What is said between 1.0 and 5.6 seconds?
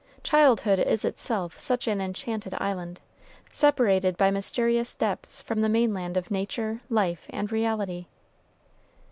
itself such an enchanted island, separated by mysterious depths